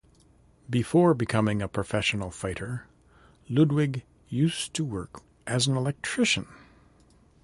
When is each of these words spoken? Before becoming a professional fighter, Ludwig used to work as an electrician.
Before 0.67 1.13
becoming 1.13 1.61
a 1.61 1.67
professional 1.67 2.31
fighter, 2.31 2.87
Ludwig 3.47 4.01
used 4.29 4.73
to 4.73 4.83
work 4.83 5.21
as 5.45 5.67
an 5.67 5.77
electrician. 5.77 6.47